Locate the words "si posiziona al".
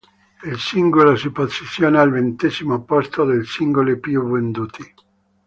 1.15-2.09